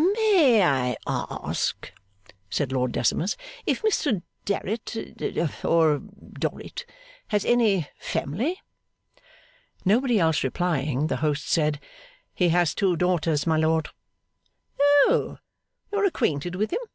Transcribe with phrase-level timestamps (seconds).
[0.00, 1.90] 'May I ask,'
[2.48, 4.94] said Lord Decimus, 'if Mr Darrit
[5.64, 6.86] or Dorrit
[7.34, 8.62] has any family?'
[9.84, 11.80] Nobody else replying, the host said,
[12.32, 13.88] 'He has two daughters, my lord.'
[14.80, 15.38] 'Oh!
[15.90, 16.86] you are acquainted with him?